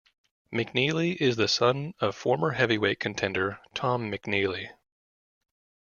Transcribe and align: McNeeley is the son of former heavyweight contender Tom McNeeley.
McNeeley 0.51 1.15
is 1.17 1.35
the 1.35 1.47
son 1.47 1.93
of 1.99 2.15
former 2.15 2.53
heavyweight 2.53 2.99
contender 2.99 3.59
Tom 3.75 4.09
McNeeley. 4.11 4.71